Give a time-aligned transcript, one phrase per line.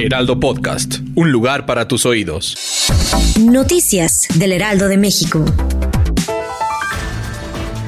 [0.00, 2.88] Heraldo Podcast, un lugar para tus oídos.
[3.40, 5.44] Noticias del Heraldo de México.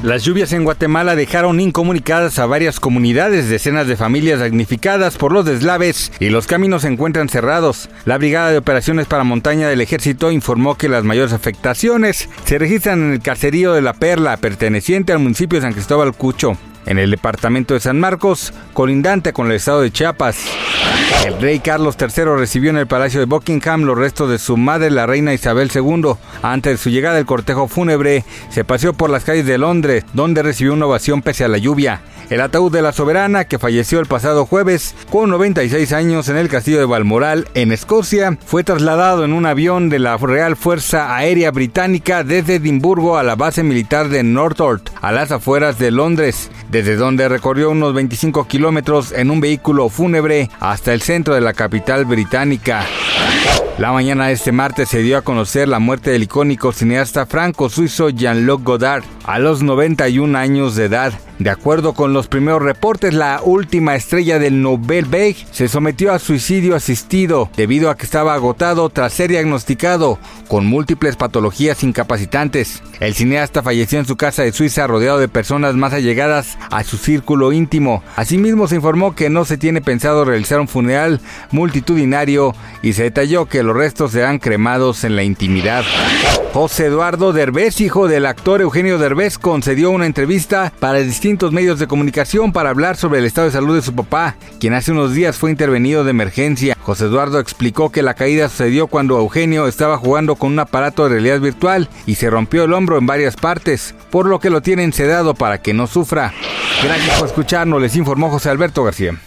[0.02, 5.44] Las lluvias en Guatemala dejaron incomunicadas a varias comunidades, decenas de familias damnificadas por los
[5.44, 7.88] deslaves y los caminos se encuentran cerrados.
[8.04, 13.02] La Brigada de Operaciones para Montaña del Ejército informó que las mayores afectaciones se registran
[13.02, 17.12] en el caserío de La Perla, perteneciente al municipio de San Cristóbal Cucho en el
[17.12, 20.38] departamento de San Marcos, colindante con el estado de Chiapas.
[21.24, 24.90] El rey Carlos III recibió en el Palacio de Buckingham los restos de su madre,
[24.90, 26.14] la reina Isabel II.
[26.40, 30.42] Antes de su llegada, el cortejo fúnebre se paseó por las calles de Londres, donde
[30.42, 32.00] recibió una ovación pese a la lluvia.
[32.30, 36.48] El ataúd de la soberana, que falleció el pasado jueves con 96 años en el
[36.48, 41.50] castillo de Balmoral, en Escocia, fue trasladado en un avión de la Real Fuerza Aérea
[41.50, 46.94] Británica desde Edimburgo a la base militar de Northolt, a las afueras de Londres, desde
[46.94, 52.04] donde recorrió unos 25 kilómetros en un vehículo fúnebre hasta el centro de la capital
[52.04, 52.86] británica.
[53.80, 58.10] La mañana de este martes se dio a conocer la muerte del icónico cineasta franco-suizo
[58.10, 61.14] Jean-Luc Godard a los 91 años de edad.
[61.38, 66.18] De acuerdo con los primeros reportes, la última estrella del Nobel Beige se sometió a
[66.18, 72.82] suicidio asistido debido a que estaba agotado tras ser diagnosticado con múltiples patologías incapacitantes.
[73.00, 76.98] El cineasta falleció en su casa de Suiza rodeado de personas más allegadas a su
[76.98, 78.02] círculo íntimo.
[78.16, 83.46] Asimismo se informó que no se tiene pensado realizar un funeral multitudinario y se detalló
[83.46, 85.84] que los restos serán cremados en la intimidad.
[86.52, 91.86] José Eduardo Derbez, hijo del actor Eugenio Derbez, concedió una entrevista para distintos medios de
[91.86, 95.36] comunicación para hablar sobre el estado de salud de su papá, quien hace unos días
[95.36, 96.76] fue intervenido de emergencia.
[96.82, 101.10] José Eduardo explicó que la caída sucedió cuando Eugenio estaba jugando con un aparato de
[101.10, 104.92] realidad virtual y se rompió el hombro en varias partes, por lo que lo tienen
[104.92, 106.34] sedado para que no sufra.
[106.82, 109.20] Gracias por escucharnos, les informó José Alberto García.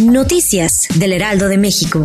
[0.00, 2.04] Noticias del Heraldo de México.